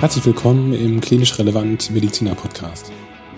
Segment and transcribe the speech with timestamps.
[0.00, 2.90] Herzlich willkommen im Klinisch Relevant Mediziner Podcast.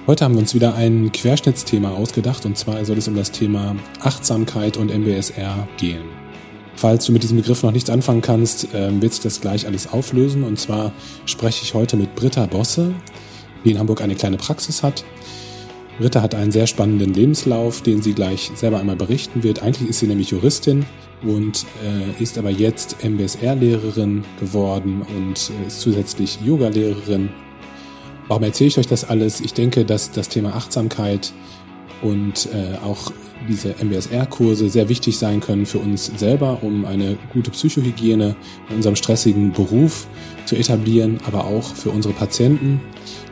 [0.06, 3.74] Heute haben wir uns wieder ein Querschnittsthema ausgedacht und zwar soll es um das Thema
[4.00, 6.04] Achtsamkeit und MBSR gehen.
[6.76, 9.92] Falls du mit diesem Begriff noch nichts anfangen kannst, ähm, wird sich das gleich alles
[9.92, 10.92] auflösen und zwar
[11.26, 12.94] spreche ich heute mit Britta Bosse,
[13.64, 15.04] die in Hamburg eine kleine Praxis hat.
[15.98, 19.64] Britta hat einen sehr spannenden Lebenslauf, den sie gleich selber einmal berichten wird.
[19.64, 20.86] Eigentlich ist sie nämlich Juristin
[21.24, 27.30] und äh, ist aber jetzt MBSR-Lehrerin geworden und äh, ist zusätzlich Yoga-Lehrerin.
[28.28, 29.40] Warum erzähle ich euch das alles?
[29.40, 31.32] Ich denke, dass das Thema Achtsamkeit
[32.02, 33.12] und äh, auch
[33.48, 38.36] diese MBSR-Kurse sehr wichtig sein können für uns selber, um eine gute Psychohygiene
[38.70, 40.06] in unserem stressigen Beruf
[40.46, 42.80] zu etablieren, aber auch für unsere Patienten,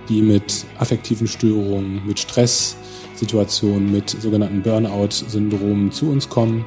[0.08, 6.64] die mit affektiven Störungen, mit Stresssituationen, mit sogenannten Burnout-Syndromen zu uns kommen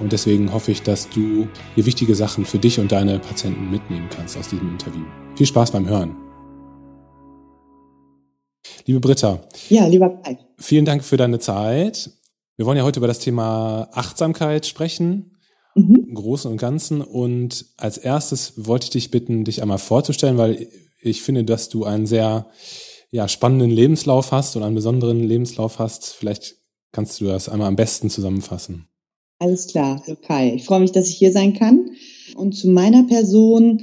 [0.00, 4.08] und deswegen hoffe ich, dass du hier wichtige Sachen für dich und deine Patienten mitnehmen
[4.10, 5.04] kannst aus diesem Interview.
[5.36, 6.16] Viel Spaß beim Hören.
[8.86, 9.40] Liebe Britta.
[9.68, 10.38] Ja, lieber Kai.
[10.58, 12.10] Vielen Dank für deine Zeit.
[12.56, 15.36] Wir wollen ja heute über das Thema Achtsamkeit sprechen,
[15.74, 16.04] mhm.
[16.08, 17.00] im Großen und Ganzen.
[17.00, 20.68] Und als erstes wollte ich dich bitten, dich einmal vorzustellen, weil
[21.00, 22.46] ich finde, dass du einen sehr
[23.10, 26.12] ja, spannenden Lebenslauf hast und einen besonderen Lebenslauf hast.
[26.12, 26.56] Vielleicht
[26.92, 28.88] kannst du das einmal am besten zusammenfassen.
[29.38, 30.54] Alles klar, Kai.
[30.54, 31.90] Ich freue mich, dass ich hier sein kann.
[32.36, 33.82] Und zu meiner Person,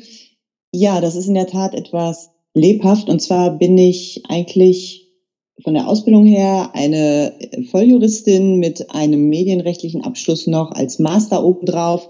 [0.74, 3.10] ja, das ist in der Tat etwas lebhaft.
[3.10, 5.02] Und zwar bin ich eigentlich
[5.64, 7.34] von der Ausbildung her eine
[7.70, 12.10] Volljuristin mit einem medienrechtlichen Abschluss noch als Master obendrauf.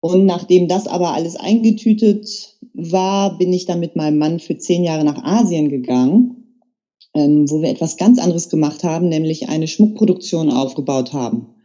[0.00, 4.84] Und nachdem das aber alles eingetütet war, bin ich dann mit meinem Mann für zehn
[4.84, 6.60] Jahre nach Asien gegangen,
[7.14, 11.55] ähm, wo wir etwas ganz anderes gemacht haben, nämlich eine Schmuckproduktion aufgebaut haben.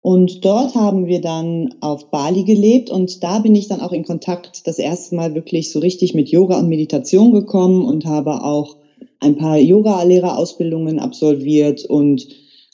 [0.00, 4.04] Und dort haben wir dann auf Bali gelebt und da bin ich dann auch in
[4.04, 8.76] Kontakt das erste Mal wirklich so richtig mit Yoga und Meditation gekommen und habe auch
[9.20, 12.28] ein paar Yoga-Lehrerausbildungen absolviert und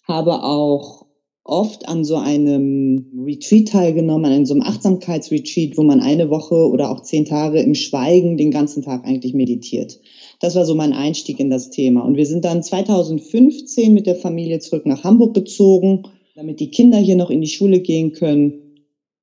[0.06, 1.06] habe auch
[1.44, 6.90] oft an so einem Retreat teilgenommen, an so einem Achtsamkeitsretreat, wo man eine Woche oder
[6.90, 9.98] auch zehn Tage im Schweigen den ganzen Tag eigentlich meditiert.
[10.40, 12.02] Das war so mein Einstieg in das Thema.
[12.02, 16.98] Und wir sind dann 2015 mit der Familie zurück nach Hamburg gezogen damit die Kinder
[16.98, 18.80] hier noch in die Schule gehen können.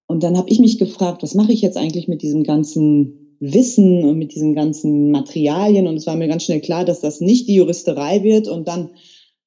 [0.08, 4.06] Und dann habe ich mich gefragt, was mache ich jetzt eigentlich mit diesem ganzen Wissen
[4.06, 5.88] und mit diesen ganzen Materialien?
[5.88, 8.48] Und es war mir ganz schnell klar, dass das nicht die Juristerei wird.
[8.48, 8.92] Und dann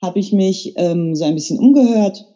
[0.02, 2.26] habe ich mich ähm, so ein bisschen umgehört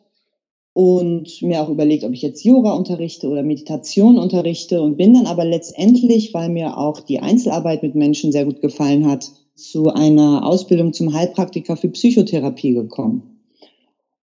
[0.73, 5.27] und mir auch überlegt, ob ich jetzt Yoga unterrichte oder Meditation unterrichte und bin dann
[5.27, 10.47] aber letztendlich, weil mir auch die Einzelarbeit mit Menschen sehr gut gefallen hat, zu einer
[10.47, 13.38] Ausbildung zum Heilpraktiker für Psychotherapie gekommen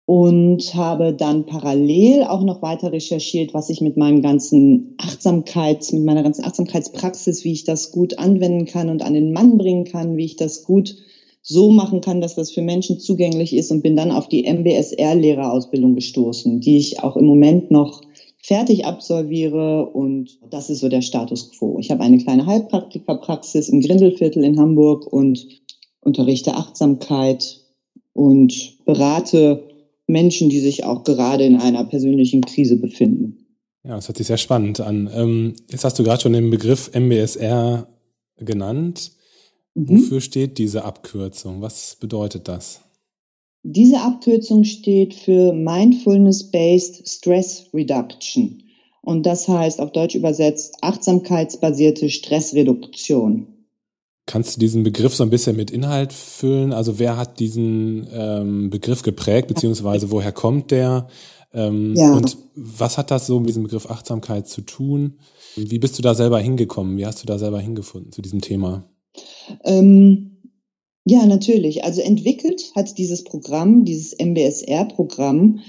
[0.08, 6.02] und habe dann parallel auch noch weiter recherchiert, was ich mit meinem ganzen Achtsamkeits, mit
[6.02, 10.16] meiner ganzen Achtsamkeitspraxis, wie ich das gut anwenden kann und an den Mann bringen kann,
[10.16, 10.96] wie ich das gut
[11.42, 15.94] so machen kann, dass das für Menschen zugänglich ist und bin dann auf die MBSR-Lehrerausbildung
[15.94, 18.00] gestoßen, die ich auch im Moment noch
[18.42, 21.76] fertig absolviere und das ist so der Status quo.
[21.80, 25.46] Ich habe eine kleine Heilpraktikerpraxis im Grindelviertel in Hamburg und
[26.00, 27.60] unterrichte Achtsamkeit
[28.14, 29.67] und berate
[30.08, 33.46] Menschen, die sich auch gerade in einer persönlichen Krise befinden.
[33.84, 35.08] Ja, das hört sich sehr spannend an.
[35.14, 37.86] Ähm, jetzt hast du gerade schon den Begriff MBSR
[38.36, 39.12] genannt.
[39.74, 39.88] Mhm.
[39.88, 41.60] Wofür steht diese Abkürzung?
[41.60, 42.80] Was bedeutet das?
[43.62, 48.62] Diese Abkürzung steht für Mindfulness-Based Stress Reduction.
[49.02, 53.57] Und das heißt auf Deutsch übersetzt achtsamkeitsbasierte Stressreduktion.
[54.28, 56.74] Kannst du diesen Begriff so ein bisschen mit Inhalt füllen?
[56.74, 61.08] Also wer hat diesen ähm, Begriff geprägt, beziehungsweise woher kommt der?
[61.54, 62.12] Ähm, ja.
[62.12, 65.18] Und was hat das so mit diesem Begriff Achtsamkeit zu tun?
[65.56, 66.98] Wie bist du da selber hingekommen?
[66.98, 68.84] Wie hast du da selber hingefunden zu diesem Thema?
[69.64, 70.42] Ähm,
[71.06, 71.84] ja, natürlich.
[71.84, 75.60] Also entwickelt hat dieses Programm, dieses MBSR-Programm,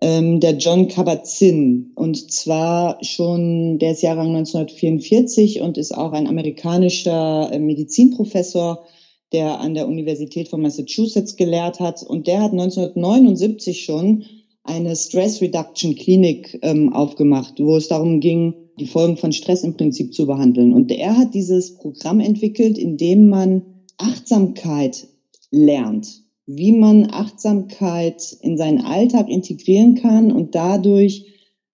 [0.00, 1.92] ähm, der John Kabat-Zinn.
[1.94, 8.84] Und zwar schon, der ist Jahrgang 1944 und ist auch ein amerikanischer äh, Medizinprofessor,
[9.32, 12.02] der an der Universität von Massachusetts gelehrt hat.
[12.02, 14.24] Und der hat 1979 schon
[14.64, 19.76] eine Stress Reduction Klinik ähm, aufgemacht, wo es darum ging, die Folgen von Stress im
[19.76, 20.72] Prinzip zu behandeln.
[20.72, 23.62] Und er hat dieses Programm entwickelt, in dem man
[23.96, 25.08] Achtsamkeit
[25.50, 31.26] lernt wie man Achtsamkeit in seinen Alltag integrieren kann und dadurch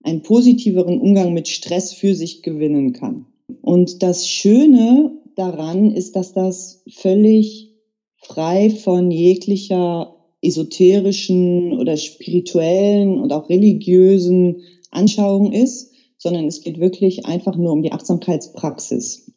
[0.03, 3.27] einen positiveren Umgang mit Stress für sich gewinnen kann.
[3.63, 7.71] Und das Schöne daran ist, dass das völlig
[8.17, 17.27] frei von jeglicher esoterischen oder spirituellen und auch religiösen Anschauung ist, sondern es geht wirklich
[17.27, 19.31] einfach nur um die Achtsamkeitspraxis.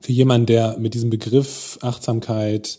[0.00, 2.78] Für jemanden, der mit diesem Begriff Achtsamkeit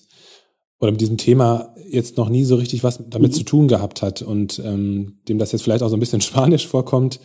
[0.81, 3.35] oder mit diesem Thema jetzt noch nie so richtig was damit mhm.
[3.35, 6.67] zu tun gehabt hat und ähm, dem das jetzt vielleicht auch so ein bisschen spanisch
[6.67, 7.19] vorkommt,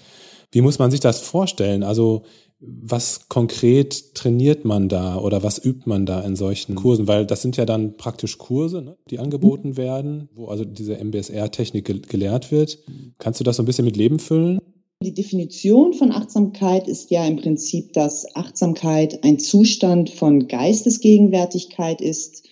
[0.53, 1.82] wie muss man sich das vorstellen?
[1.82, 2.23] Also
[2.61, 7.06] was konkret trainiert man da oder was übt man da in solchen Kursen?
[7.06, 11.85] Weil das sind ja dann praktisch Kurse, ne, die angeboten werden, wo also diese MBSR-Technik
[11.85, 12.79] ge gelehrt wird.
[13.19, 14.59] Kannst du das so ein bisschen mit Leben füllen?
[15.02, 22.45] Die Definition von Achtsamkeit ist ja im Prinzip, dass Achtsamkeit ein Zustand von Geistesgegenwärtigkeit ist,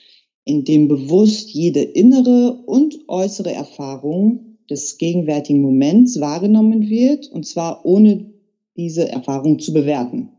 [0.45, 7.85] in dem bewusst jede innere und äußere Erfahrung des gegenwärtigen Moments wahrgenommen wird, und zwar
[7.85, 8.27] ohne
[8.77, 10.31] diese Erfahrung zu bewerten.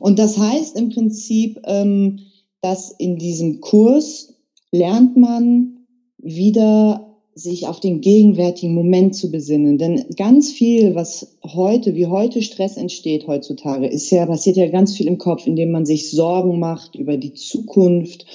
[0.00, 2.20] Und das heißt im Prinzip, ähm,
[2.60, 4.34] dass in diesem Kurs
[4.70, 5.86] lernt man
[6.18, 9.78] wieder sich auf den gegenwärtigen Moment zu besinnen.
[9.78, 14.96] Denn ganz viel, was heute, wie heute Stress entsteht heutzutage, ist ja, passiert ja ganz
[14.96, 18.26] viel im Kopf, indem man sich Sorgen macht über die Zukunft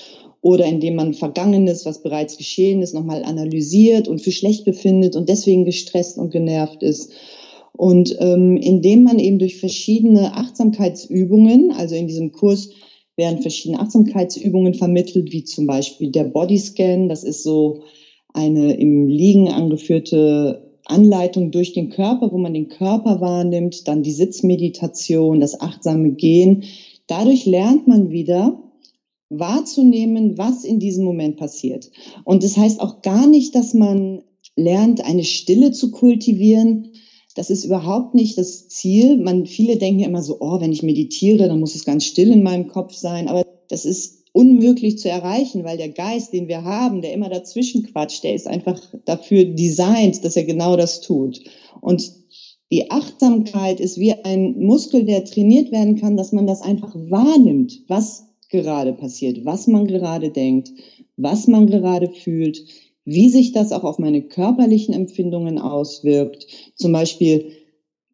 [0.44, 5.30] oder indem man Vergangenes, was bereits geschehen ist, nochmal analysiert und für schlecht befindet und
[5.30, 7.13] deswegen gestresst und genervt ist.
[7.72, 12.72] Und ähm, indem man eben durch verschiedene Achtsamkeitsübungen, also in diesem Kurs
[13.16, 17.84] werden verschiedene Achtsamkeitsübungen vermittelt, wie zum Beispiel der Bodyscan, das ist so
[18.34, 24.12] eine im Liegen angeführte Anleitung durch den Körper, wo man den Körper wahrnimmt, dann die
[24.12, 26.66] Sitzmeditation, das achtsame Gehen.
[27.07, 28.60] Dadurch lernt man wieder
[29.40, 31.90] wahrzunehmen, was in diesem Moment passiert.
[32.24, 34.24] Und das heißt auch gar nicht, dass man
[34.56, 36.94] lernt, eine Stille zu kultivieren,
[37.36, 39.18] das ist überhaupt nicht das Ziel.
[39.18, 42.32] Man, viele denken ja immer so, oh, wenn ich meditiere, dann muss es ganz still
[42.32, 43.28] in meinem Kopf sein.
[43.28, 47.84] Aber das ist unmöglich zu erreichen, weil der Geist, den wir haben, der immer dazwischen
[47.84, 51.42] quatscht, der ist einfach dafür designt, dass er genau das tut.
[51.82, 52.14] Und
[52.72, 57.84] die Achtsamkeit ist wie ein Muskel, der trainiert werden kann, dass man das einfach wahrnimmt,
[57.88, 60.72] was gerade passiert, was man gerade denkt,
[61.18, 62.64] was man gerade fühlt,
[63.06, 66.48] wie sich das auch auf meine körperlichen Empfindungen auswirkt.
[66.76, 67.52] Zum Beispiel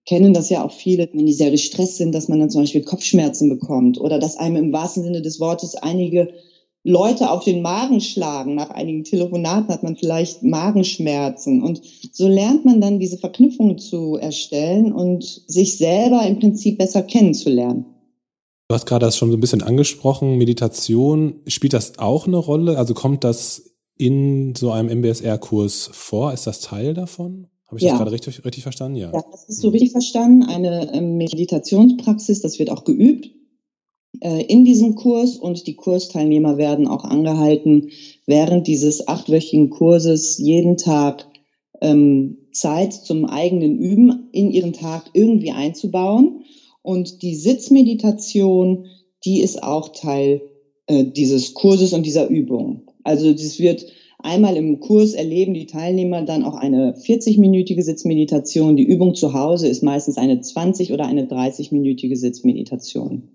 [0.05, 2.81] kennen das ja auch viele, wenn die sehr gestresst sind, dass man dann zum Beispiel
[2.81, 6.29] Kopfschmerzen bekommt oder dass einem im wahrsten Sinne des Wortes einige
[6.83, 8.55] Leute auf den Magen schlagen.
[8.55, 11.61] Nach einigen Telefonaten hat man vielleicht Magenschmerzen.
[11.61, 11.81] Und
[12.11, 17.85] so lernt man dann diese Verknüpfungen zu erstellen und sich selber im Prinzip besser kennenzulernen.
[18.69, 21.41] Du hast gerade das schon so ein bisschen angesprochen, Meditation.
[21.47, 22.77] Spielt das auch eine Rolle?
[22.77, 26.33] Also kommt das in so einem MBSR-Kurs vor?
[26.33, 27.47] Ist das Teil davon?
[27.65, 27.89] Habe ich ja.
[27.89, 28.97] das gerade richtig, richtig verstanden?
[28.97, 29.11] Ja.
[29.11, 30.43] ja, das ist so richtig verstanden.
[30.43, 33.31] Eine ähm, Meditationspraxis, das wird auch geübt
[34.21, 37.89] äh, in diesem Kurs und die Kursteilnehmer werden auch angehalten,
[38.27, 41.25] während dieses achtwöchigen Kurses jeden Tag
[41.81, 46.43] ähm, Zeit zum eigenen Üben in ihren Tag irgendwie einzubauen.
[46.81, 48.87] Und die Sitzmeditation,
[49.25, 50.41] die ist auch Teil
[50.87, 52.83] äh, dieses Kurses und dieser Übung.
[53.03, 53.85] Also das wird
[54.19, 58.75] einmal im Kurs erleben die Teilnehmer dann auch eine 40-minütige Sitzmeditation.
[58.75, 63.29] Die Übung zu Hause ist meistens eine 20 oder eine 30-minütige Sitzmeditation.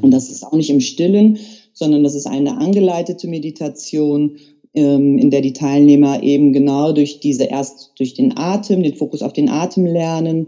[0.00, 1.38] Und das ist auch nicht im Stillen,
[1.72, 4.36] sondern das ist eine angeleitete Meditation,
[4.74, 9.22] ähm, in der die Teilnehmer eben genau durch diese erst durch den Atem, den Fokus
[9.22, 10.46] auf den Atem lernen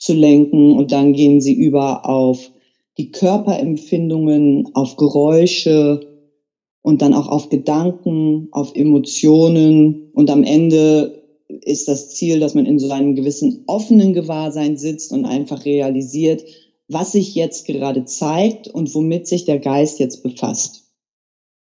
[0.00, 2.50] zu lenken und dann gehen sie über auf
[2.98, 6.10] die Körperempfindungen, auf Geräusche,
[6.82, 11.22] und dann auch auf Gedanken, auf Emotionen und am Ende
[11.62, 16.44] ist das Ziel, dass man in so einem gewissen offenen Gewahrsein sitzt und einfach realisiert,
[16.88, 20.84] was sich jetzt gerade zeigt und womit sich der Geist jetzt befasst.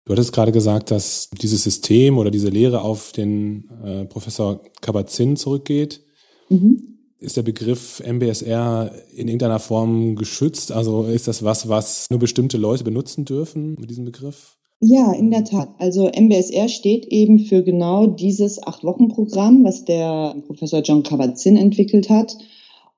[0.05, 5.35] Du hattest gerade gesagt, dass dieses System oder diese Lehre auf den äh, Professor Kabat-Zinn
[5.35, 6.01] zurückgeht.
[6.49, 6.96] Mhm.
[7.19, 10.71] Ist der Begriff MBSR in irgendeiner Form geschützt?
[10.71, 14.57] Also ist das was, was nur bestimmte Leute benutzen dürfen mit diesem Begriff?
[14.79, 15.69] Ja, in der Tat.
[15.79, 22.37] Also MBSR steht eben für genau dieses Acht-Wochen-Programm, was der Professor John Kabat-Zinn entwickelt hat.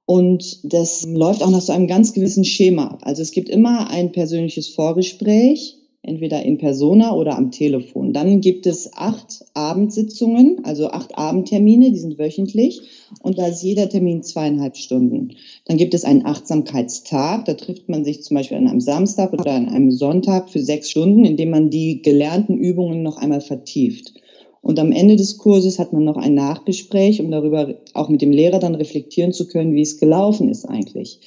[0.06, 3.00] Und das läuft auch nach so einem ganz gewissen Schema ab.
[3.04, 8.14] Also es gibt immer ein persönliches Vorgespräch entweder in Persona oder am Telefon.
[8.14, 12.82] Dann gibt es acht Abendsitzungen, also acht Abendtermine, die sind wöchentlich
[13.22, 15.36] und da ist jeder Termin zweieinhalb Stunden.
[15.66, 19.52] Dann gibt es einen Achtsamkeitstag, da trifft man sich zum Beispiel an einem Samstag oder
[19.52, 24.14] an einem Sonntag für sechs Stunden, indem man die gelernten Übungen noch einmal vertieft.
[24.62, 28.32] Und am Ende des Kurses hat man noch ein Nachgespräch, um darüber auch mit dem
[28.32, 31.20] Lehrer dann reflektieren zu können, wie es gelaufen ist eigentlich.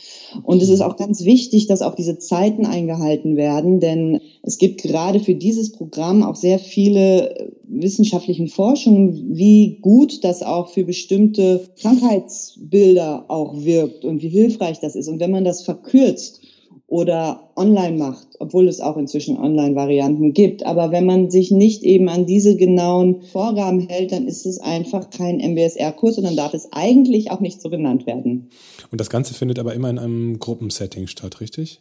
[0.43, 4.83] Und es ist auch ganz wichtig, dass auch diese Zeiten eingehalten werden, denn es gibt
[4.83, 10.85] gerade für dieses Programm auch sehr viele äh, wissenschaftlichen Forschungen, wie gut das auch für
[10.85, 15.09] bestimmte Krankheitsbilder auch wirkt und wie hilfreich das ist.
[15.09, 16.42] Und wenn man das verkürzt
[16.93, 20.67] oder online macht, obwohl es auch inzwischen Online-Varianten gibt.
[20.67, 25.09] Aber wenn man sich nicht eben an diese genauen Vorgaben hält, dann ist es einfach
[25.09, 28.51] kein MBSR-Kurs und dann darf es eigentlich auch nicht so genannt werden.
[28.91, 31.81] Und das Ganze findet aber immer in einem Gruppensetting statt, richtig?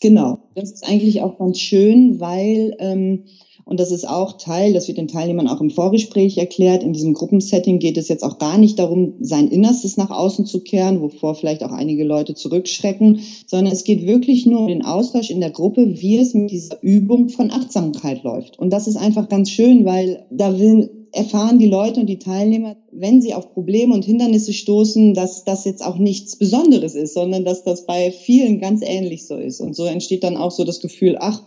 [0.00, 3.26] Genau, das ist eigentlich auch ganz schön, weil ähm,
[3.64, 6.82] und das ist auch Teil, das wird den Teilnehmern auch im Vorgespräch erklärt.
[6.82, 10.60] In diesem Gruppensetting geht es jetzt auch gar nicht darum, sein Innerstes nach außen zu
[10.60, 15.30] kehren, wovor vielleicht auch einige Leute zurückschrecken, sondern es geht wirklich nur um den Austausch
[15.30, 18.58] in der Gruppe, wie es mit dieser Übung von Achtsamkeit läuft.
[18.58, 22.76] Und das ist einfach ganz schön, weil da will, erfahren die Leute und die Teilnehmer,
[22.92, 27.44] wenn sie auf Probleme und Hindernisse stoßen, dass das jetzt auch nichts Besonderes ist, sondern
[27.44, 29.60] dass das bei vielen ganz ähnlich so ist.
[29.60, 31.42] Und so entsteht dann auch so das Gefühl, ach,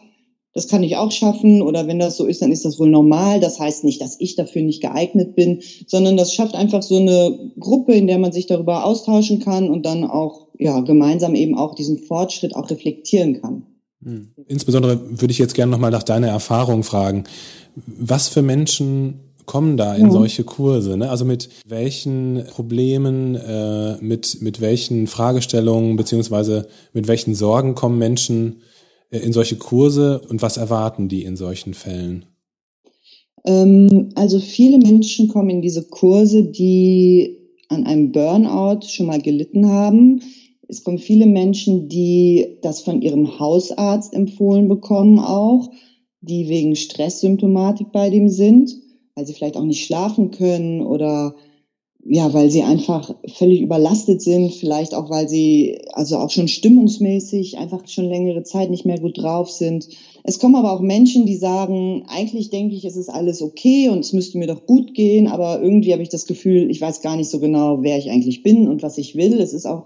[0.54, 3.40] das kann ich auch schaffen oder wenn das so ist, dann ist das wohl normal.
[3.40, 7.52] Das heißt nicht, dass ich dafür nicht geeignet bin, sondern das schafft einfach so eine
[7.60, 11.74] Gruppe, in der man sich darüber austauschen kann und dann auch ja gemeinsam eben auch
[11.74, 13.64] diesen Fortschritt auch reflektieren kann.
[14.04, 14.32] Hm.
[14.48, 17.24] Insbesondere würde ich jetzt gerne nochmal nach deiner Erfahrung fragen.
[17.88, 20.98] Was für Menschen kommen da in solche Kurse?
[20.98, 21.10] Ne?
[21.10, 28.62] Also mit welchen Problemen, äh, mit, mit welchen Fragestellungen beziehungsweise mit welchen Sorgen kommen Menschen
[29.20, 32.25] in solche Kurse und was erwarten die in solchen Fällen?
[33.46, 37.38] Ähm, also viele Menschen kommen in diese Kurse, die
[37.70, 40.22] an einem Burnout schon mal gelitten haben.
[40.67, 45.70] Es kommen viele Menschen, die das von ihrem Hausarzt empfohlen bekommen auch,
[46.22, 48.74] die wegen Stresssymptomatik bei dem sind,
[49.15, 51.36] weil sie vielleicht auch nicht schlafen können oder
[52.06, 57.58] ja, weil sie einfach völlig überlastet sind, vielleicht auch, weil sie also auch schon stimmungsmäßig
[57.58, 59.88] einfach schon längere Zeit nicht mehr gut drauf sind.
[60.26, 64.00] Es kommen aber auch Menschen, die sagen, eigentlich denke ich, es ist alles okay und
[64.00, 67.16] es müsste mir doch gut gehen, aber irgendwie habe ich das Gefühl, ich weiß gar
[67.16, 69.40] nicht so genau, wer ich eigentlich bin und was ich will.
[69.40, 69.86] Es ist auch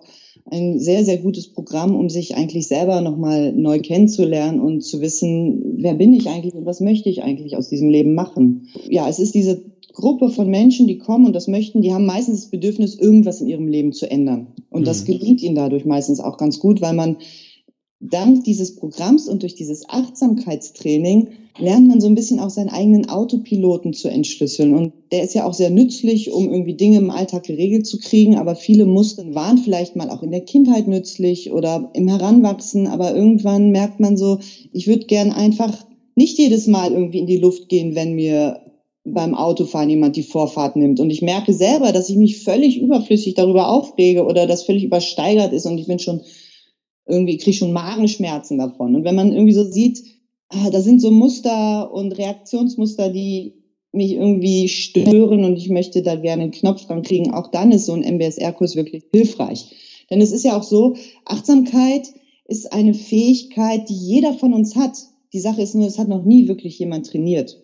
[0.50, 5.76] ein sehr, sehr gutes Programm, um sich eigentlich selber nochmal neu kennenzulernen und zu wissen,
[5.78, 8.70] wer bin ich eigentlich und was möchte ich eigentlich aus diesem Leben machen.
[8.90, 12.42] Ja, es ist diese Gruppe von Menschen, die kommen und das möchten, die haben meistens
[12.42, 14.54] das Bedürfnis, irgendwas in ihrem Leben zu ändern.
[14.70, 14.86] Und mhm.
[14.86, 17.18] das gelingt ihnen dadurch meistens auch ganz gut, weil man
[18.00, 23.10] dank dieses Programms und durch dieses Achtsamkeitstraining lernt man so ein bisschen auch seinen eigenen
[23.10, 24.76] Autopiloten zu entschlüsseln.
[24.76, 28.36] Und der ist ja auch sehr nützlich, um irgendwie Dinge im Alltag geregelt zu kriegen.
[28.36, 32.86] Aber viele Muster waren vielleicht mal auch in der Kindheit nützlich oder im Heranwachsen.
[32.86, 34.38] Aber irgendwann merkt man so,
[34.72, 35.76] ich würde gern einfach
[36.14, 38.62] nicht jedes Mal irgendwie in die Luft gehen, wenn mir
[39.14, 41.00] beim Autofahren jemand die Vorfahrt nimmt.
[41.00, 45.54] Und ich merke selber, dass ich mich völlig überflüssig darüber aufrege oder das völlig übersteigert
[45.54, 46.22] ist und ich bin schon
[47.06, 48.96] irgendwie, kriege schon Magenschmerzen davon.
[48.96, 50.04] Und wenn man irgendwie so sieht,
[50.50, 53.54] ah, da sind so Muster und Reaktionsmuster, die
[53.94, 57.86] mich irgendwie stören und ich möchte da gerne einen Knopf dran kriegen, auch dann ist
[57.86, 59.66] so ein MBSR-Kurs wirklich hilfreich.
[60.10, 60.96] Denn es ist ja auch so,
[61.26, 62.08] Achtsamkeit
[62.46, 64.98] ist eine Fähigkeit, die jeder von uns hat.
[65.34, 67.62] Die Sache ist nur, es hat noch nie wirklich jemand trainiert.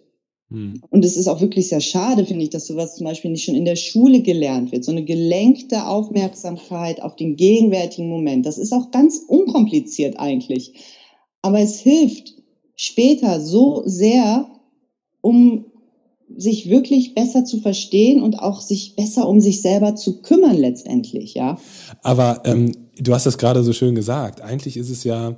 [0.54, 0.82] Hm.
[0.92, 3.56] Und es ist auch wirklich sehr schade, finde ich, dass sowas zum Beispiel nicht schon
[3.56, 4.86] in der Schule gelernt wird.
[4.86, 8.46] So eine gelenkte Aufmerksamkeit auf den gegenwärtigen Moment.
[8.46, 10.74] Das ist auch ganz unkompliziert eigentlich.
[11.42, 12.36] Aber es hilft
[12.76, 14.48] später so sehr,
[15.22, 15.66] um
[16.36, 21.34] sich wirklich besser zu verstehen und auch sich besser um sich selber zu kümmern letztendlich,
[21.34, 21.60] ja.
[22.04, 24.42] Aber ähm, du hast das gerade so schön gesagt.
[24.42, 25.36] Eigentlich ist es ja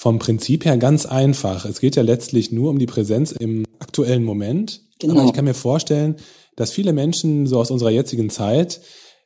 [0.00, 1.66] vom Prinzip her ganz einfach.
[1.66, 4.80] Es geht ja letztlich nur um die Präsenz im aktuellen Moment.
[4.98, 5.12] Genau.
[5.12, 6.16] Aber ich kann mir vorstellen,
[6.56, 8.80] dass viele Menschen so aus unserer jetzigen Zeit,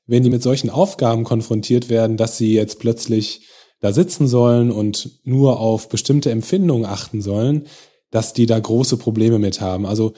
[0.09, 3.47] wenn die mit solchen Aufgaben konfrontiert werden, dass sie jetzt plötzlich
[3.79, 7.69] da sitzen sollen und nur auf bestimmte Empfindungen achten sollen,
[8.11, 9.87] dass die da große Probleme mit haben.
[9.87, 10.13] Also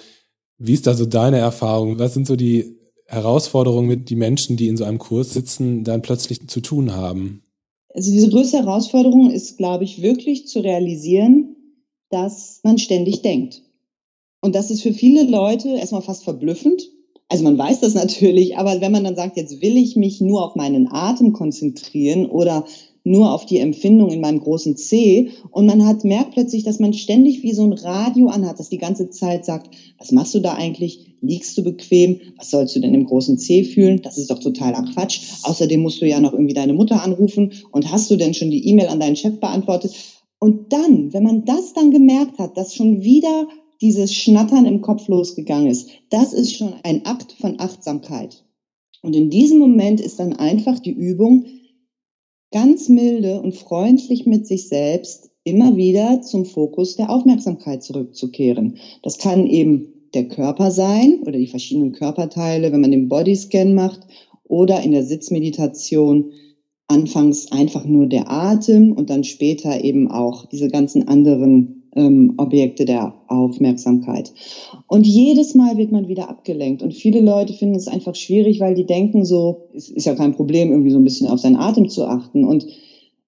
[0.56, 1.98] wie ist da so deine Erfahrung?
[1.98, 6.00] Was sind so die Herausforderungen mit die Menschen, die in so einem Kurs sitzen, dann
[6.00, 7.42] plötzlich zu tun haben?
[7.96, 11.56] Also diese größte Herausforderung ist, glaube ich, wirklich zu realisieren,
[12.10, 13.62] dass man ständig denkt.
[14.42, 16.90] Und das ist für viele Leute erstmal fast verblüffend.
[17.30, 20.44] Also man weiß das natürlich, aber wenn man dann sagt, jetzt will ich mich nur
[20.44, 22.66] auf meinen Atem konzentrieren oder
[23.06, 26.92] nur auf die Empfindung in meinem großen C und man hat merkt plötzlich, dass man
[26.92, 30.54] ständig wie so ein Radio anhat, das die ganze Zeit sagt, was machst du da
[30.54, 31.14] eigentlich?
[31.20, 32.20] Liegst du bequem?
[32.36, 34.02] Was sollst du denn im großen C fühlen?
[34.02, 35.20] Das ist doch totaler Quatsch.
[35.44, 38.68] Außerdem musst du ja noch irgendwie deine Mutter anrufen und hast du denn schon die
[38.68, 39.94] E-Mail an deinen Chef beantwortet?
[40.40, 43.46] Und dann, wenn man das dann gemerkt hat, dass schon wieder
[43.80, 48.42] dieses Schnattern im Kopf losgegangen ist, das ist schon ein Akt von Achtsamkeit.
[49.02, 51.44] Und in diesem Moment ist dann einfach die Übung,
[52.52, 58.78] ganz milde und freundlich mit sich selbst immer wieder zum Fokus der Aufmerksamkeit zurückzukehren.
[59.02, 64.00] Das kann eben der Körper sein oder die verschiedenen Körperteile, wenn man den Bodyscan macht
[64.44, 66.32] oder in der Sitzmeditation
[66.88, 72.84] anfangs einfach nur der Atem und dann später eben auch diese ganzen anderen ähm, Objekte
[72.84, 74.32] der Aufmerksamkeit.
[74.86, 76.82] Und jedes Mal wird man wieder abgelenkt.
[76.82, 80.34] Und viele Leute finden es einfach schwierig, weil die denken so, es ist ja kein
[80.34, 82.44] Problem, irgendwie so ein bisschen auf seinen Atem zu achten.
[82.44, 82.66] Und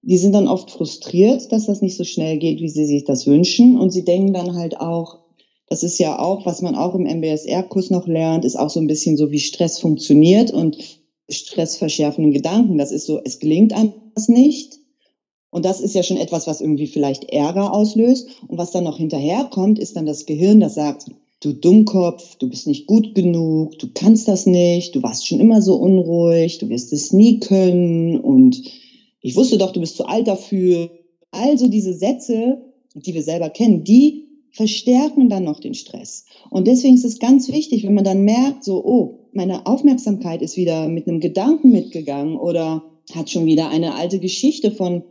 [0.01, 3.27] die sind dann oft frustriert, dass das nicht so schnell geht, wie sie sich das
[3.27, 3.77] wünschen.
[3.77, 5.19] Und sie denken dann halt auch,
[5.67, 8.87] das ist ja auch, was man auch im MBSR-Kurs noch lernt, ist auch so ein
[8.87, 10.77] bisschen so, wie Stress funktioniert und
[11.29, 12.77] stressverschärfenden Gedanken.
[12.77, 14.78] Das ist so, es gelingt einem das nicht.
[15.51, 18.27] Und das ist ja schon etwas, was irgendwie vielleicht Ärger auslöst.
[18.47, 21.05] Und was dann noch hinterherkommt, ist dann das Gehirn, das sagt,
[21.41, 25.61] du Dummkopf, du bist nicht gut genug, du kannst das nicht, du warst schon immer
[25.61, 28.61] so unruhig, du wirst es nie können und
[29.21, 30.91] ich wusste doch, du bist zu alt dafür.
[31.31, 32.61] Also diese Sätze,
[32.93, 36.25] die wir selber kennen, die verstärken dann noch den Stress.
[36.49, 40.57] Und deswegen ist es ganz wichtig, wenn man dann merkt, so, oh, meine Aufmerksamkeit ist
[40.57, 45.03] wieder mit einem Gedanken mitgegangen oder hat schon wieder eine alte Geschichte von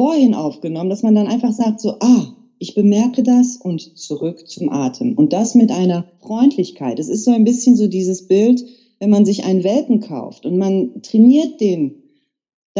[0.00, 4.70] vorhin aufgenommen, dass man dann einfach sagt, so, ah, ich bemerke das und zurück zum
[4.70, 5.12] Atem.
[5.12, 6.98] Und das mit einer Freundlichkeit.
[6.98, 8.64] Es ist so ein bisschen so dieses Bild,
[8.98, 11.99] wenn man sich einen Welpen kauft und man trainiert den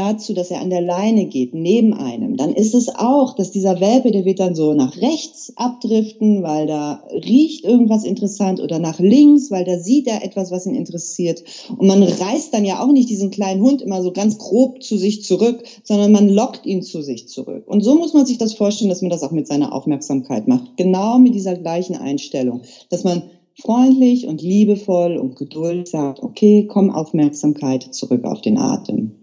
[0.00, 3.80] dazu, dass er an der Leine geht, neben einem, dann ist es auch, dass dieser
[3.80, 8.98] Welpe, der wird dann so nach rechts abdriften, weil da riecht irgendwas interessant oder nach
[8.98, 11.44] links, weil da sieht er etwas, was ihn interessiert.
[11.76, 14.96] Und man reißt dann ja auch nicht diesen kleinen Hund immer so ganz grob zu
[14.96, 17.64] sich zurück, sondern man lockt ihn zu sich zurück.
[17.66, 20.76] Und so muss man sich das vorstellen, dass man das auch mit seiner Aufmerksamkeit macht.
[20.76, 23.22] Genau mit dieser gleichen Einstellung, dass man
[23.60, 29.19] freundlich und liebevoll und geduldig sagt, okay, komm Aufmerksamkeit zurück auf den Atem.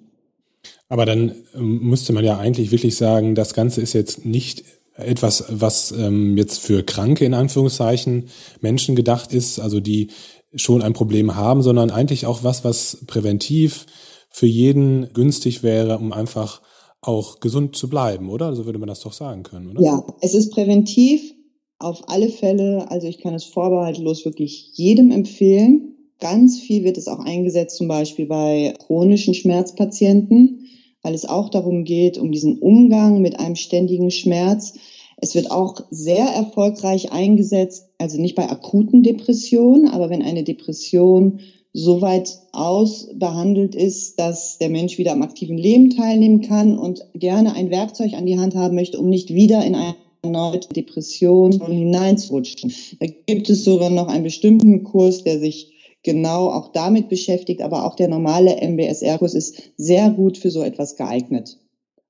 [0.90, 4.64] Aber dann ähm, müsste man ja eigentlich wirklich sagen, das Ganze ist jetzt nicht
[4.96, 8.30] etwas, was ähm, jetzt für Kranke in Anführungszeichen
[8.62, 10.10] Menschen gedacht ist, also die
[10.56, 13.86] schon ein Problem haben, sondern eigentlich auch was, was präventiv
[14.30, 16.62] für jeden günstig wäre, um einfach
[17.02, 18.56] auch gesund zu bleiben, oder?
[18.56, 19.82] So würde man das doch sagen können, oder?
[19.82, 21.34] Ja, es ist präventiv
[21.80, 22.90] auf alle Fälle.
[22.90, 25.96] Also ich kann es vorbehaltlos wirklich jedem empfehlen.
[26.20, 30.67] Ganz viel wird es auch eingesetzt, zum Beispiel bei chronischen Schmerzpatienten
[31.02, 34.74] weil es auch darum geht, um diesen Umgang mit einem ständigen Schmerz.
[35.18, 41.40] Es wird auch sehr erfolgreich eingesetzt, also nicht bei akuten Depressionen, aber wenn eine Depression
[41.74, 47.54] so weit ausbehandelt ist, dass der Mensch wieder am aktiven Leben teilnehmen kann und gerne
[47.54, 52.74] ein Werkzeug an die Hand haben möchte, um nicht wieder in eine erneute Depression hineinzurutschen.
[53.00, 55.77] Da gibt es sogar noch einen bestimmten Kurs, der sich
[56.08, 60.96] genau auch damit beschäftigt, aber auch der normale MBSR-Kurs ist sehr gut für so etwas
[60.96, 61.58] geeignet.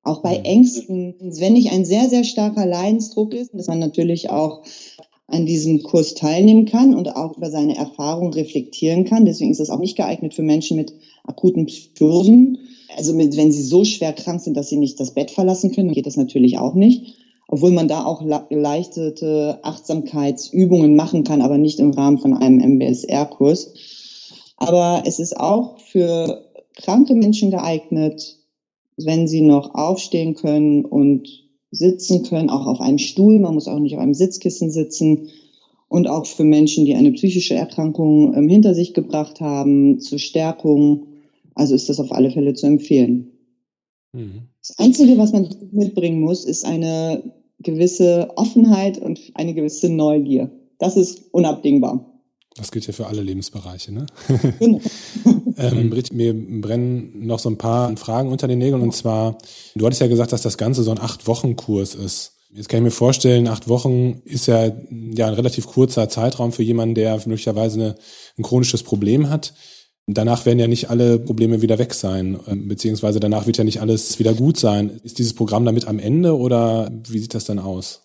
[0.03, 0.45] Auch bei mhm.
[0.45, 4.61] Ängsten, wenn nicht ein sehr, sehr starker Leidensdruck ist, dass man natürlich auch
[5.25, 9.25] an diesem Kurs teilnehmen kann und auch über seine Erfahrung reflektieren kann.
[9.25, 12.59] Deswegen ist es auch nicht geeignet für Menschen mit akuten Psychosen.
[12.95, 15.91] Also mit, wenn sie so schwer krank sind, dass sie nicht das Bett verlassen können,
[15.91, 17.15] geht das natürlich auch nicht
[17.47, 23.73] obwohl man da auch geleistete Achtsamkeitsübungen machen kann, aber nicht im Rahmen von einem MBSR-Kurs.
[24.57, 26.43] Aber es ist auch für
[26.75, 28.37] kranke Menschen geeignet,
[28.97, 31.27] wenn sie noch aufstehen können und
[31.71, 33.39] sitzen können, auch auf einem Stuhl.
[33.39, 35.29] Man muss auch nicht auf einem Sitzkissen sitzen.
[35.89, 41.07] Und auch für Menschen, die eine psychische Erkrankung ähm, hinter sich gebracht haben, zur Stärkung.
[41.55, 43.31] Also ist das auf alle Fälle zu empfehlen.
[44.11, 44.49] Mhm.
[44.59, 47.23] Das Einzige, was man mitbringen muss, ist eine
[47.59, 50.51] gewisse Offenheit und eine gewisse Neugier.
[50.79, 52.05] Das ist unabdingbar.
[52.55, 54.07] Das gilt ja für alle Lebensbereiche, ne?
[54.59, 54.81] Genau.
[55.57, 58.81] ähm, Britt, mir brennen noch so ein paar Fragen unter den Nägeln.
[58.81, 59.37] Und zwar,
[59.75, 62.33] du hattest ja gesagt, dass das Ganze so ein Acht-Wochen-Kurs ist.
[62.51, 66.63] Jetzt kann ich mir vorstellen, acht Wochen ist ja, ja ein relativ kurzer Zeitraum für
[66.63, 67.95] jemanden, der möglicherweise eine,
[68.37, 69.53] ein chronisches Problem hat.
[70.09, 73.81] Danach werden ja nicht alle Probleme wieder weg sein, ähm, beziehungsweise danach wird ja nicht
[73.81, 75.01] alles wieder gut sein.
[75.03, 78.03] Ist dieses Programm damit am Ende oder wie sieht das dann aus?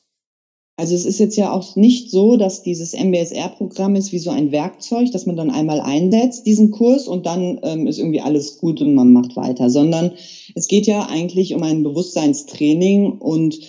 [0.77, 4.51] Also es ist jetzt ja auch nicht so, dass dieses MBSR-Programm ist wie so ein
[4.51, 8.81] Werkzeug, das man dann einmal einsetzt, diesen Kurs, und dann ähm, ist irgendwie alles gut
[8.81, 10.13] und man macht weiter, sondern
[10.57, 13.61] es geht ja eigentlich um ein Bewusstseinstraining und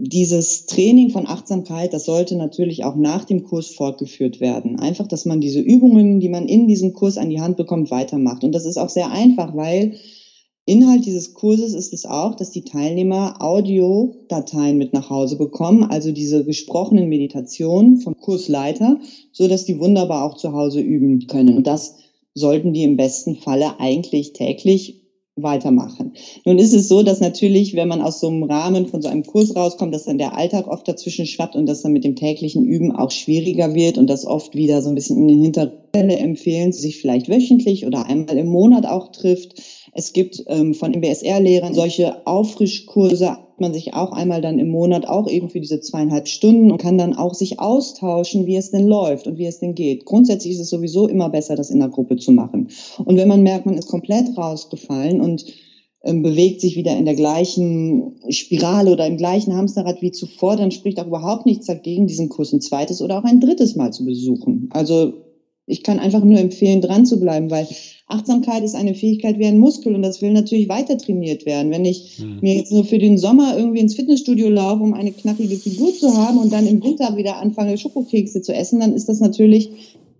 [0.00, 4.78] dieses Training von Achtsamkeit, das sollte natürlich auch nach dem Kurs fortgeführt werden.
[4.78, 8.44] Einfach, dass man diese Übungen, die man in diesem Kurs an die Hand bekommt, weitermacht.
[8.44, 9.96] Und das ist auch sehr einfach, weil
[10.66, 16.12] Inhalt dieses Kurses ist es auch, dass die Teilnehmer Audiodateien mit nach Hause bekommen, also
[16.12, 19.00] diese gesprochenen Meditationen vom Kursleiter,
[19.32, 21.56] so dass die wunderbar auch zu Hause üben können.
[21.56, 21.96] Und das
[22.34, 25.07] sollten die im besten Falle eigentlich täglich
[25.42, 26.12] weitermachen.
[26.44, 29.24] Nun ist es so, dass natürlich, wenn man aus so einem Rahmen von so einem
[29.24, 32.64] Kurs rauskommt, dass dann der Alltag oft dazwischen schwappt und dass dann mit dem täglichen
[32.64, 36.72] Üben auch schwieriger wird und das oft wieder so ein bisschen in den Hintergrund empfehlen,
[36.72, 39.54] sich vielleicht wöchentlich oder einmal im Monat auch trifft.
[39.92, 45.28] Es gibt ähm, von MBSR-Lehrern solche Auffrischkurse, man sich auch einmal dann im Monat auch
[45.28, 49.26] eben für diese zweieinhalb Stunden und kann dann auch sich austauschen, wie es denn läuft
[49.26, 50.04] und wie es denn geht.
[50.04, 52.68] Grundsätzlich ist es sowieso immer besser, das in der Gruppe zu machen.
[53.04, 55.44] Und wenn man merkt, man ist komplett rausgefallen und
[56.04, 60.70] ähm, bewegt sich wieder in der gleichen Spirale oder im gleichen Hamsterrad wie zuvor, dann
[60.70, 64.04] spricht auch überhaupt nichts dagegen, diesen Kurs ein zweites oder auch ein drittes Mal zu
[64.04, 64.68] besuchen.
[64.72, 65.27] Also
[65.68, 67.68] ich kann einfach nur empfehlen, dran zu bleiben, weil
[68.06, 71.70] Achtsamkeit ist eine Fähigkeit wie ein Muskel und das will natürlich weiter trainiert werden.
[71.70, 72.38] Wenn ich mhm.
[72.40, 76.16] mir jetzt nur für den Sommer irgendwie ins Fitnessstudio laufe, um eine knackige Figur zu
[76.16, 79.70] haben und dann im Winter wieder anfange, Schokokekse zu essen, dann ist das natürlich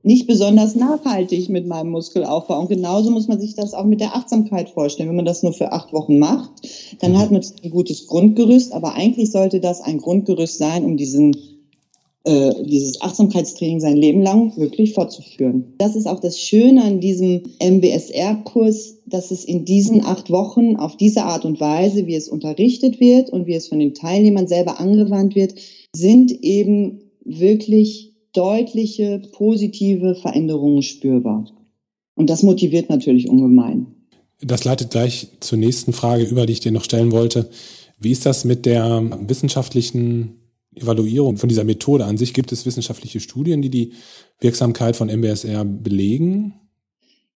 [0.02, 2.60] nicht besonders nachhaltig mit meinem Muskelaufbau.
[2.60, 5.08] Und genauso muss man sich das auch mit der Achtsamkeit vorstellen.
[5.08, 6.50] Wenn man das nur für acht Wochen macht,
[7.00, 7.18] dann mhm.
[7.18, 11.34] hat man ein gutes Grundgerüst, aber eigentlich sollte das ein Grundgerüst sein, um diesen
[12.28, 15.72] äh, dieses Achtsamkeitstraining sein Leben lang wirklich fortzuführen.
[15.78, 20.98] Das ist auch das Schöne an diesem MBSR-Kurs, dass es in diesen acht Wochen auf
[20.98, 24.78] diese Art und Weise, wie es unterrichtet wird und wie es von den Teilnehmern selber
[24.78, 25.54] angewandt wird,
[25.96, 31.46] sind eben wirklich deutliche positive Veränderungen spürbar.
[32.14, 33.86] Und das motiviert natürlich ungemein.
[34.42, 37.48] Das leitet gleich zur nächsten Frage über, die ich dir noch stellen wollte.
[37.98, 40.34] Wie ist das mit der wissenschaftlichen
[40.74, 42.34] Evaluierung von dieser Methode an sich?
[42.34, 43.92] Gibt es wissenschaftliche Studien, die die
[44.40, 46.54] Wirksamkeit von MBSR belegen?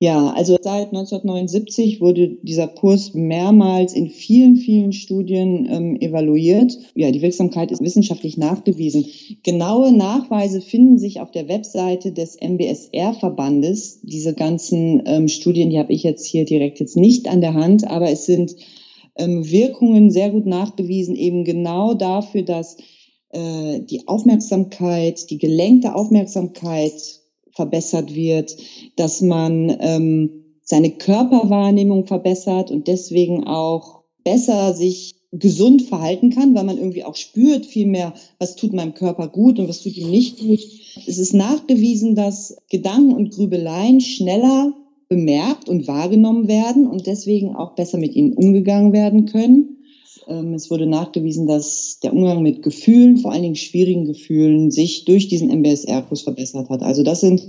[0.03, 6.77] Ja, also seit 1979 wurde dieser Kurs mehrmals in vielen, vielen Studien ähm, evaluiert.
[6.97, 9.05] Ja, die Wirksamkeit ist wissenschaftlich nachgewiesen.
[9.45, 14.01] Genaue Nachweise finden sich auf der Webseite des MBSR-Verbandes.
[14.03, 17.87] Diese ganzen ähm, Studien, die habe ich jetzt hier direkt jetzt nicht an der Hand,
[17.87, 18.57] aber es sind
[19.14, 22.77] ähm, Wirkungen sehr gut nachgewiesen, eben genau dafür, dass
[23.33, 28.57] äh, die Aufmerksamkeit, die gelenkte Aufmerksamkeit verbessert wird,
[28.97, 30.31] dass man ähm,
[30.62, 37.16] seine Körperwahrnehmung verbessert und deswegen auch besser sich gesund verhalten kann, weil man irgendwie auch
[37.16, 40.61] spürt viel mehr, was tut meinem Körper gut und was tut ihm nicht gut.
[41.07, 44.75] Es ist nachgewiesen, dass Gedanken und Grübeleien schneller
[45.09, 49.82] bemerkt und wahrgenommen werden und deswegen auch besser mit ihnen umgegangen werden können.
[50.28, 55.04] Ähm, es wurde nachgewiesen, dass der Umgang mit Gefühlen, vor allen Dingen schwierigen Gefühlen, sich
[55.04, 56.82] durch diesen MBSR-Kurs verbessert hat.
[56.82, 57.48] Also das sind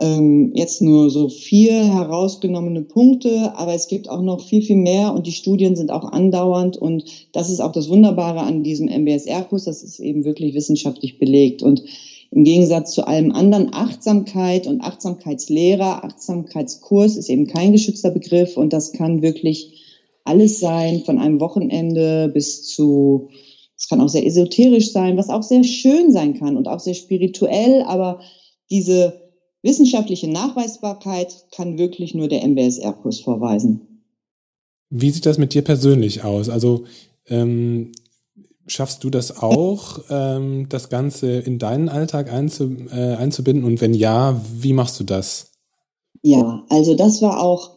[0.00, 5.14] ähm, jetzt nur so vier herausgenommene Punkte, aber es gibt auch noch viel, viel mehr
[5.14, 9.64] und die Studien sind auch andauernd und das ist auch das Wunderbare an diesem MBSR-Kurs,
[9.64, 11.84] das ist eben wirklich wissenschaftlich belegt und
[12.32, 18.72] im Gegensatz zu allem anderen Achtsamkeit und Achtsamkeitslehrer, Achtsamkeitskurs ist eben kein geschützter Begriff und
[18.72, 19.83] das kann wirklich
[20.24, 23.28] alles sein, von einem Wochenende bis zu,
[23.76, 26.94] es kann auch sehr esoterisch sein, was auch sehr schön sein kann und auch sehr
[26.94, 28.20] spirituell, aber
[28.70, 29.20] diese
[29.62, 34.02] wissenschaftliche Nachweisbarkeit kann wirklich nur der MBSR-Kurs vorweisen.
[34.90, 36.48] Wie sieht das mit dir persönlich aus?
[36.48, 36.84] Also
[37.26, 37.92] ähm,
[38.66, 43.64] schaffst du das auch, ähm, das Ganze in deinen Alltag einzu, äh, einzubinden?
[43.64, 45.52] Und wenn ja, wie machst du das?
[46.22, 47.74] Ja, also das war auch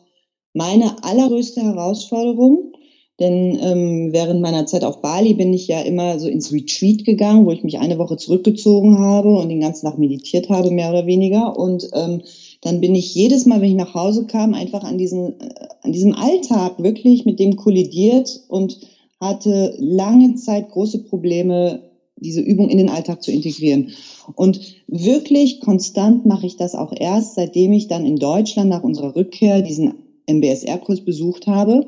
[0.58, 2.74] meine allergrößte Herausforderung.
[3.20, 7.48] Denn ähm, während meiner Zeit auf Bali bin ich ja immer so ins Retreat gegangen,
[7.48, 11.08] wo ich mich eine Woche zurückgezogen habe und den ganzen Tag meditiert habe, mehr oder
[11.08, 11.58] weniger.
[11.58, 12.22] Und ähm,
[12.62, 15.50] dann bin ich jedes Mal, wenn ich nach Hause kam, einfach an, diesen, äh,
[15.82, 18.80] an diesem Alltag wirklich mit dem kollidiert und
[19.20, 21.82] hatte lange Zeit große Probleme,
[22.18, 23.92] diese Übung in den Alltag zu integrieren.
[24.36, 29.16] Und wirklich konstant mache ich das auch erst, seitdem ich dann in Deutschland nach unserer
[29.16, 31.88] Rückkehr diesen MBSR-Kurs besucht habe.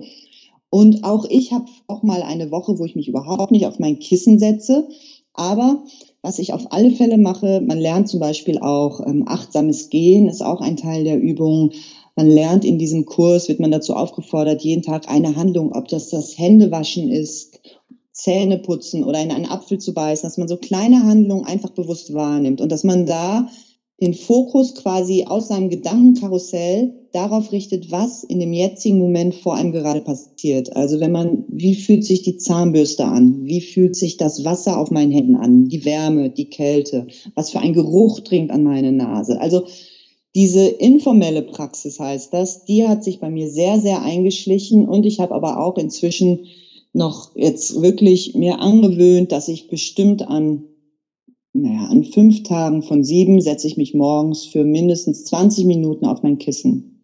[0.69, 3.99] Und auch ich habe auch mal eine Woche, wo ich mich überhaupt nicht auf mein
[3.99, 4.87] Kissen setze.
[5.33, 5.83] Aber
[6.21, 10.43] was ich auf alle Fälle mache, man lernt zum Beispiel auch ähm, achtsames Gehen, ist
[10.43, 11.71] auch ein Teil der Übung.
[12.15, 16.09] Man lernt in diesem Kurs, wird man dazu aufgefordert, jeden Tag eine Handlung, ob das
[16.09, 17.61] das Händewaschen ist,
[18.11, 22.13] Zähne putzen oder in einen Apfel zu beißen, dass man so kleine Handlungen einfach bewusst
[22.13, 23.47] wahrnimmt und dass man da
[24.01, 29.71] den Fokus quasi aus seinem Gedankenkarussell darauf richtet, was in dem jetzigen Moment vor einem
[29.71, 30.75] gerade passiert.
[30.75, 33.45] Also wenn man, wie fühlt sich die Zahnbürste an?
[33.45, 35.69] Wie fühlt sich das Wasser auf meinen Händen an?
[35.69, 37.07] Die Wärme, die Kälte?
[37.35, 39.39] Was für ein Geruch dringt an meine Nase?
[39.39, 39.63] Also
[40.35, 45.19] diese informelle Praxis heißt das, die hat sich bei mir sehr, sehr eingeschlichen und ich
[45.19, 46.45] habe aber auch inzwischen
[46.93, 50.63] noch jetzt wirklich mir angewöhnt, dass ich bestimmt an
[51.53, 56.21] naja, an fünf Tagen von sieben setze ich mich morgens für mindestens 20 Minuten auf
[56.21, 56.98] mein Kissen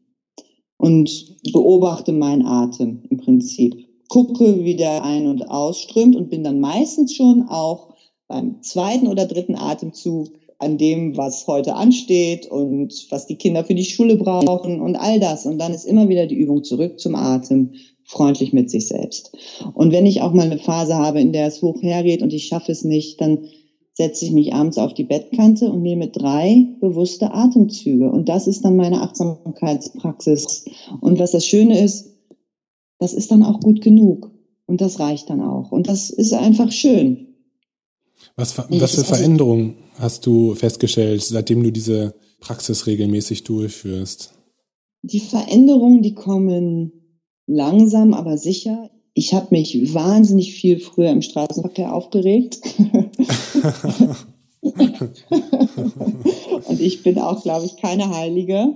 [0.85, 3.87] und beobachte meinen Atem im Prinzip.
[4.07, 7.95] Gucke, wie der ein- und ausströmt und bin dann meistens schon auch
[8.27, 10.27] beim zweiten oder dritten Atemzug
[10.59, 15.19] an dem, was heute ansteht und was die Kinder für die Schule brauchen und all
[15.19, 15.47] das.
[15.47, 19.35] Und dann ist immer wieder die Übung zurück zum Atem, freundlich mit sich selbst.
[19.73, 22.45] Und wenn ich auch mal eine Phase habe, in der es hoch hergeht und ich
[22.45, 23.39] schaffe es nicht, dann
[23.95, 28.11] setze ich mich abends auf die Bettkante und nehme drei bewusste Atemzüge.
[28.11, 30.65] Und das ist dann meine Achtsamkeitspraxis.
[30.99, 32.09] Und was das Schöne ist,
[32.99, 34.31] das ist dann auch gut genug.
[34.65, 35.71] Und das reicht dann auch.
[35.71, 37.35] Und das ist einfach schön.
[38.35, 44.33] Was, was für Veränderungen hast du festgestellt, seitdem du diese Praxis regelmäßig durchführst?
[45.03, 46.91] Die Veränderungen, die kommen
[47.47, 48.89] langsam, aber sicher.
[49.13, 52.59] Ich habe mich wahnsinnig viel früher im Straßenverkehr aufgeregt.
[56.67, 58.75] Und ich bin auch, glaube ich, keine Heilige.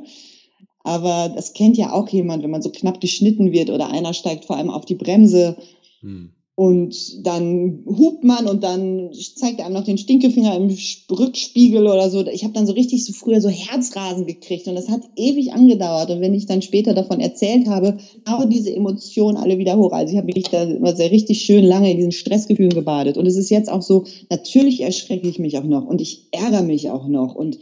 [0.83, 4.45] Aber das kennt ja auch jemand, wenn man so knapp geschnitten wird oder einer steigt
[4.45, 5.57] vor allem auf die Bremse.
[6.01, 6.31] Hm.
[6.59, 10.75] Und dann hupt man und dann zeigt er einem noch den Stinkefinger im
[11.09, 12.27] Rückspiegel oder so.
[12.27, 16.09] Ich habe dann so richtig so früher so Herzrasen gekriegt und das hat ewig angedauert.
[16.09, 17.95] Und wenn ich dann später davon erzählt habe,
[18.27, 19.93] habe diese Emotionen alle wieder hoch.
[19.93, 23.17] Also ich habe mich da immer sehr richtig schön lange in diesen Stressgefühlen gebadet.
[23.17, 26.63] Und es ist jetzt auch so, natürlich erschrecke ich mich auch noch und ich ärgere
[26.63, 27.35] mich auch noch.
[27.35, 27.57] Und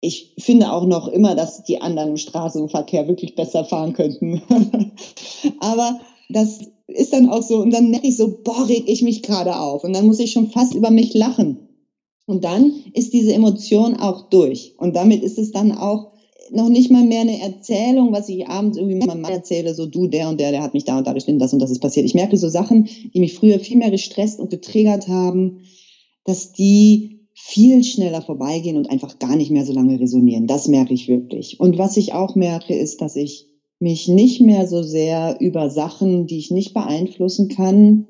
[0.00, 4.40] ich finde auch noch immer, dass die anderen im Straßenverkehr wirklich besser fahren könnten.
[5.60, 9.22] Aber das ist dann auch so, und dann merke ich so, boah, reg ich mich
[9.22, 9.84] gerade auf.
[9.84, 11.68] Und dann muss ich schon fast über mich lachen.
[12.26, 14.74] Und dann ist diese Emotion auch durch.
[14.78, 16.12] Und damit ist es dann auch
[16.50, 20.28] noch nicht mal mehr eine Erzählung, was ich abends irgendwie mal erzähle, so du, der
[20.28, 22.06] und der, der hat mich da und da geschnitten, das und das ist passiert.
[22.06, 25.60] Ich merke so Sachen, die mich früher viel mehr gestresst und getriggert haben,
[26.24, 30.46] dass die viel schneller vorbeigehen und einfach gar nicht mehr so lange resonieren.
[30.46, 31.60] Das merke ich wirklich.
[31.60, 33.46] Und was ich auch merke, ist, dass ich
[33.80, 38.06] mich nicht mehr so sehr über Sachen, die ich nicht beeinflussen kann,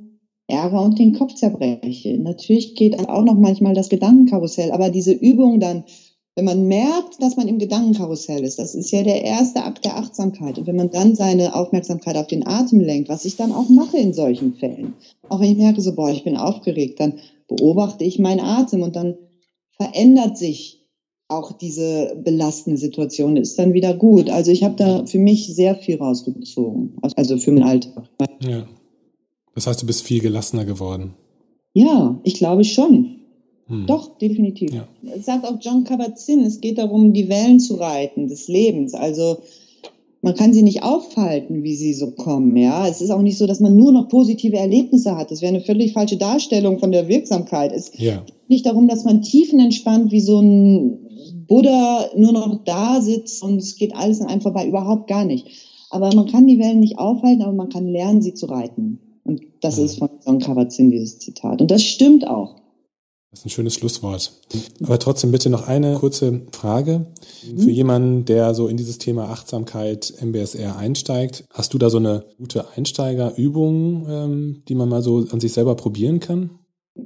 [0.46, 2.18] ärgere und den Kopf zerbreche.
[2.18, 5.84] Natürlich geht auch noch manchmal das Gedankenkarussell, aber diese Übung dann,
[6.36, 9.96] wenn man merkt, dass man im Gedankenkarussell ist, das ist ja der erste Akt der
[9.96, 10.56] Achtsamkeit.
[10.58, 13.98] Und wenn man dann seine Aufmerksamkeit auf den Atem lenkt, was ich dann auch mache
[13.98, 14.94] in solchen Fällen,
[15.28, 17.14] auch wenn ich merke, so, boah, ich bin aufgeregt, dann
[17.48, 19.16] beobachte ich meinen Atem und dann
[19.72, 20.77] verändert sich
[21.28, 24.30] auch diese belastende Situation ist dann wieder gut.
[24.30, 28.08] Also ich habe da für mich sehr viel rausgezogen, also für meinen Alltag.
[28.40, 28.66] Ja.
[29.54, 31.14] Das heißt, du bist viel gelassener geworden.
[31.74, 33.16] Ja, ich glaube schon.
[33.66, 33.86] Hm.
[33.86, 34.72] Doch, definitiv.
[34.72, 34.88] Ja.
[35.14, 38.94] Es sagt auch John Kabat-Zinn, es geht darum, die Wellen zu reiten des Lebens.
[38.94, 39.38] Also
[40.22, 42.56] man kann sie nicht aufhalten, wie sie so kommen.
[42.56, 45.30] Ja, es ist auch nicht so, dass man nur noch positive Erlebnisse hat.
[45.30, 47.72] Das wäre eine völlig falsche Darstellung von der Wirksamkeit.
[47.72, 48.22] Es ja.
[48.22, 51.07] geht nicht darum, dass man tiefenentspannt wie so ein
[51.48, 55.46] Buddha nur noch da sitzt und es geht alles an einem vorbei, überhaupt gar nicht.
[55.90, 59.00] Aber man kann die Wellen nicht aufhalten, aber man kann lernen, sie zu reiten.
[59.24, 61.60] Und das ist von John Kabat-Zinn, dieses Zitat.
[61.60, 62.56] Und das stimmt auch.
[63.30, 64.32] Das ist ein schönes Schlusswort.
[64.82, 67.06] Aber trotzdem bitte noch eine kurze Frage
[67.46, 67.58] mhm.
[67.58, 71.44] für jemanden, der so in dieses Thema Achtsamkeit MBSR einsteigt.
[71.50, 75.74] Hast du da so eine gute Einsteigerübung, ähm, die man mal so an sich selber
[75.74, 76.57] probieren kann?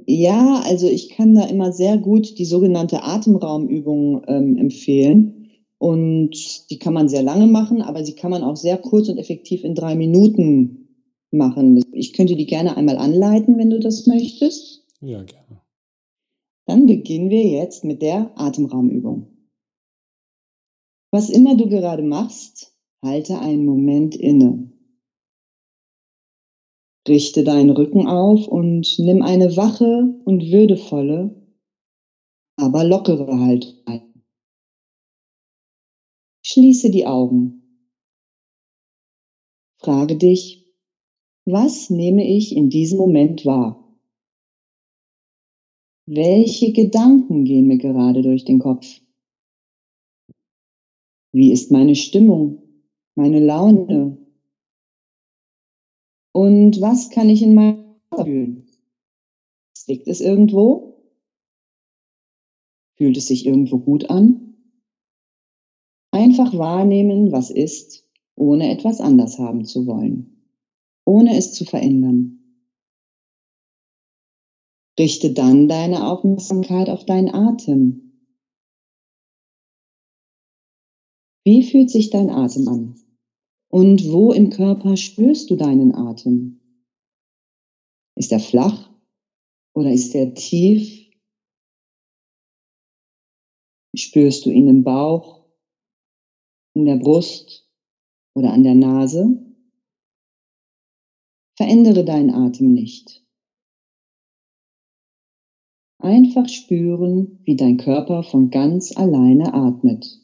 [0.05, 5.51] Ja, also ich kann da immer sehr gut die sogenannte Atemraumübung ähm, empfehlen.
[5.77, 9.17] Und die kann man sehr lange machen, aber sie kann man auch sehr kurz und
[9.17, 10.87] effektiv in drei Minuten
[11.31, 11.83] machen.
[11.91, 14.85] Ich könnte die gerne einmal anleiten, wenn du das möchtest.
[15.01, 15.61] Ja, gerne.
[16.65, 19.27] Dann beginnen wir jetzt mit der Atemraumübung.
[21.11, 24.72] Was immer du gerade machst, halte einen Moment inne.
[27.07, 31.35] Richte deinen Rücken auf und nimm eine wache und würdevolle,
[32.55, 34.23] aber lockere Haltung ein.
[36.45, 37.61] Schließe die Augen.
[39.81, 40.65] Frage dich,
[41.45, 43.79] was nehme ich in diesem Moment wahr?
[46.05, 49.01] Welche Gedanken gehen mir gerade durch den Kopf?
[51.33, 52.61] Wie ist meine Stimmung,
[53.15, 54.22] meine Laune,
[56.33, 58.65] und was kann ich in meinem Körper fühlen?
[59.87, 60.93] Liegt es irgendwo?
[62.97, 64.55] Fühlt es sich irgendwo gut an?
[66.11, 70.47] Einfach wahrnehmen, was ist, ohne etwas anders haben zu wollen,
[71.05, 72.39] ohne es zu verändern.
[74.99, 78.11] Richte dann deine Aufmerksamkeit auf deinen Atem.
[81.45, 83.02] Wie fühlt sich dein Atem an?
[83.73, 86.61] Und wo im Körper spürst du deinen Atem?
[88.15, 88.93] Ist er flach
[89.73, 91.09] oder ist er tief?
[93.95, 95.47] Spürst du ihn im Bauch,
[96.75, 97.67] in der Brust
[98.35, 99.43] oder an der Nase?
[101.57, 103.23] Verändere deinen Atem nicht.
[106.03, 110.22] einfach spüren, wie dein Körper von ganz alleine atmet.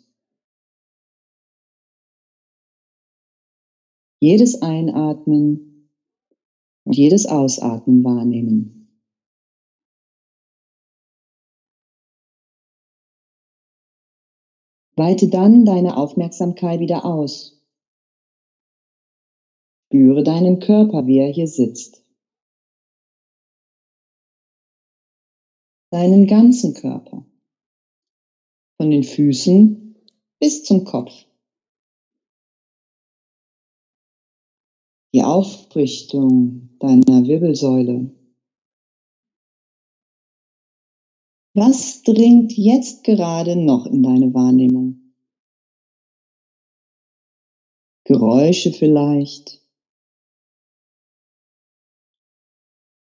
[4.21, 5.89] Jedes Einatmen
[6.85, 8.79] und jedes Ausatmen wahrnehmen.
[14.97, 17.65] Weite dann deine Aufmerksamkeit wieder aus.
[19.85, 22.05] Spüre deinen Körper, wie er hier sitzt.
[25.91, 27.25] Deinen ganzen Körper.
[28.75, 29.95] Von den Füßen
[30.41, 31.28] bis zum Kopf.
[35.13, 38.15] Die Aufrichtung deiner Wirbelsäule.
[41.55, 45.15] Was dringt jetzt gerade noch in deine Wahrnehmung?
[48.05, 49.65] Geräusche vielleicht,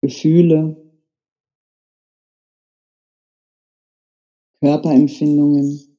[0.00, 0.76] Gefühle,
[4.60, 5.91] Körperempfindungen.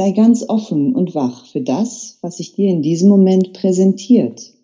[0.00, 4.54] Sei ganz offen und wach für das, was sich dir in diesem Moment präsentiert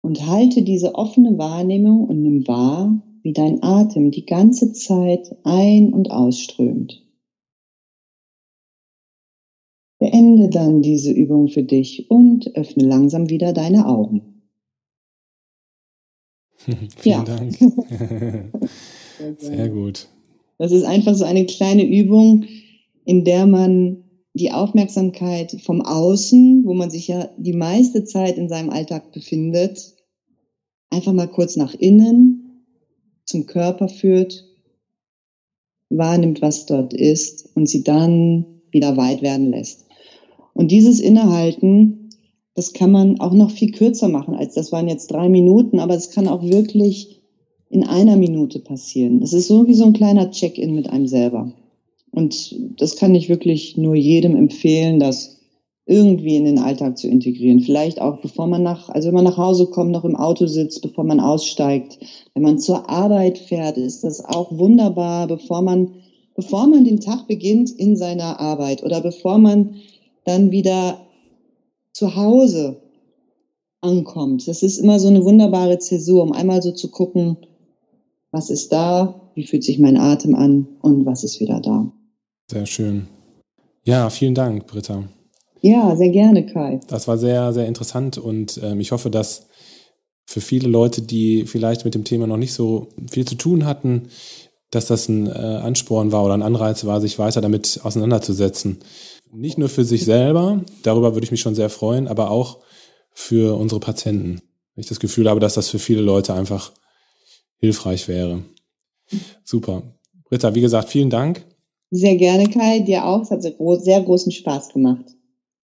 [0.00, 5.92] und halte diese offene Wahrnehmung und nimm wahr, wie dein Atem die ganze Zeit ein-
[5.92, 7.06] und ausströmt.
[9.98, 14.22] Beende dann diese Übung für dich und öffne langsam wieder deine Augen.
[16.56, 17.22] Vielen ja.
[17.24, 17.58] Dank.
[19.36, 20.08] Sehr gut.
[20.56, 22.46] Das ist einfach so eine kleine Übung,
[23.04, 28.48] in der man die Aufmerksamkeit vom Außen, wo man sich ja die meiste Zeit in
[28.48, 29.94] seinem Alltag befindet,
[30.90, 32.64] einfach mal kurz nach innen
[33.24, 34.44] zum Körper führt,
[35.88, 39.86] wahrnimmt, was dort ist und sie dann wieder weit werden lässt.
[40.52, 42.10] Und dieses Innehalten,
[42.54, 45.94] das kann man auch noch viel kürzer machen, als das waren jetzt drei Minuten, aber
[45.94, 47.22] es kann auch wirklich
[47.70, 49.22] in einer Minute passieren.
[49.22, 51.52] Es ist so wie so ein kleiner Check-in mit einem selber.
[52.14, 55.40] Und das kann ich wirklich nur jedem empfehlen, das
[55.86, 57.60] irgendwie in den Alltag zu integrieren.
[57.60, 60.80] Vielleicht auch, bevor man nach, also wenn man nach Hause kommt, noch im Auto sitzt,
[60.80, 61.98] bevor man aussteigt.
[62.32, 65.90] Wenn man zur Arbeit fährt, ist das auch wunderbar, bevor man,
[66.34, 69.76] bevor man den Tag beginnt in seiner Arbeit oder bevor man
[70.24, 70.98] dann wieder
[71.92, 72.80] zu Hause
[73.82, 74.48] ankommt.
[74.48, 77.36] Das ist immer so eine wunderbare Zäsur, um einmal so zu gucken,
[78.30, 81.92] was ist da, wie fühlt sich mein Atem an und was ist wieder da.
[82.50, 83.08] Sehr schön.
[83.84, 85.04] Ja, vielen Dank, Britta.
[85.60, 86.80] Ja, sehr gerne, Kai.
[86.88, 89.46] Das war sehr, sehr interessant und ähm, ich hoffe, dass
[90.26, 94.08] für viele Leute, die vielleicht mit dem Thema noch nicht so viel zu tun hatten,
[94.70, 98.78] dass das ein äh, Ansporn war oder ein Anreiz war, sich weiter damit auseinanderzusetzen.
[99.32, 102.58] Nicht nur für sich selber, darüber würde ich mich schon sehr freuen, aber auch
[103.12, 104.40] für unsere Patienten.
[104.76, 106.72] Ich das Gefühl habe, dass das für viele Leute einfach
[107.58, 108.42] hilfreich wäre.
[109.44, 109.82] Super.
[110.28, 111.44] Britta, wie gesagt, vielen Dank.
[111.96, 112.80] Sehr gerne, Kai.
[112.80, 113.22] Dir auch.
[113.22, 115.04] Es hat sehr großen Spaß gemacht.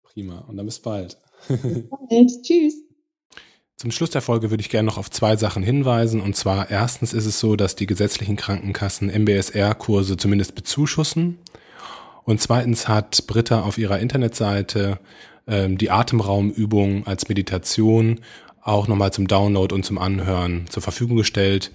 [0.03, 0.45] Prima.
[0.47, 1.17] Und dann bis bald.
[1.47, 2.43] Bis bald.
[2.43, 2.75] Tschüss.
[3.77, 6.21] Zum Schluss der Folge würde ich gerne noch auf zwei Sachen hinweisen.
[6.21, 11.39] Und zwar erstens ist es so, dass die gesetzlichen Krankenkassen MBSR-Kurse zumindest bezuschussen.
[12.25, 14.99] Und zweitens hat Britta auf ihrer Internetseite
[15.47, 18.19] ähm, die Atemraumübung als Meditation
[18.61, 21.71] auch nochmal zum Download und zum Anhören zur Verfügung gestellt.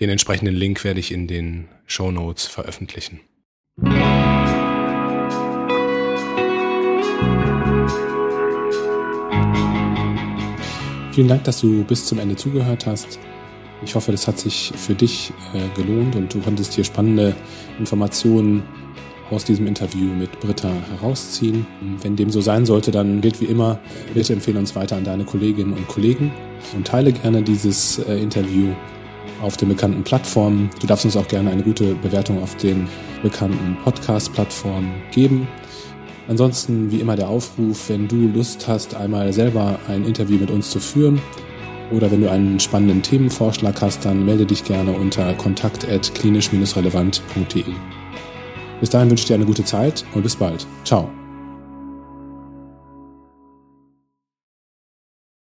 [0.00, 3.20] Den entsprechenden Link werde ich in den Show Notes veröffentlichen.
[11.12, 13.18] Vielen Dank, dass du bis zum Ende zugehört hast.
[13.84, 17.34] Ich hoffe, das hat sich für dich äh, gelohnt und du konntest hier spannende
[17.78, 18.62] Informationen
[19.30, 21.66] aus diesem Interview mit Britta herausziehen.
[22.02, 23.78] Wenn dem so sein sollte, dann gilt wie immer,
[24.14, 26.30] bitte empfehle uns weiter an deine Kolleginnen und Kollegen
[26.76, 28.74] und teile gerne dieses äh, Interview
[29.42, 30.70] auf den bekannten Plattformen.
[30.80, 32.88] Du darfst uns auch gerne eine gute Bewertung auf den
[33.22, 35.46] bekannten Podcast-Plattformen geben.
[36.28, 40.70] Ansonsten wie immer der Aufruf, wenn du Lust hast, einmal selber ein Interview mit uns
[40.70, 41.20] zu führen
[41.90, 47.64] oder wenn du einen spannenden Themenvorschlag hast, dann melde dich gerne unter kontakt@klinisch-relevant.de.
[48.80, 50.64] Bis dahin wünsche ich dir eine gute Zeit und bis bald.
[50.84, 51.10] Ciao.